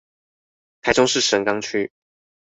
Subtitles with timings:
[0.81, 1.91] 台中市神岡區